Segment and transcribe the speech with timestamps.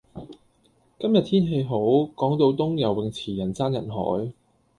[0.97, 1.75] 今日天氣好，
[2.17, 4.33] 港島東游泳池人山人海。